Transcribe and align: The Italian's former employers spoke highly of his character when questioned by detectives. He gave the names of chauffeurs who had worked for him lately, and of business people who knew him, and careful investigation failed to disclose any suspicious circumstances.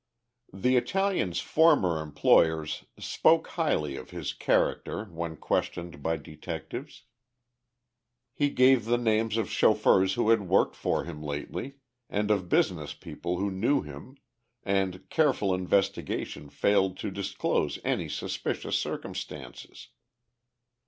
The 0.51 0.77
Italian's 0.77 1.39
former 1.41 2.01
employers 2.01 2.85
spoke 2.97 3.49
highly 3.49 3.95
of 3.95 4.09
his 4.09 4.33
character 4.33 5.05
when 5.05 5.35
questioned 5.37 6.01
by 6.01 6.17
detectives. 6.17 7.03
He 8.33 8.49
gave 8.49 8.85
the 8.85 8.97
names 8.97 9.37
of 9.37 9.47
chauffeurs 9.47 10.15
who 10.15 10.31
had 10.31 10.49
worked 10.49 10.75
for 10.75 11.03
him 11.03 11.21
lately, 11.21 11.75
and 12.09 12.31
of 12.31 12.49
business 12.49 12.95
people 12.95 13.37
who 13.37 13.51
knew 13.51 13.83
him, 13.83 14.17
and 14.63 15.07
careful 15.11 15.53
investigation 15.53 16.49
failed 16.49 16.97
to 16.97 17.11
disclose 17.11 17.77
any 17.83 18.09
suspicious 18.09 18.79
circumstances. 18.79 19.89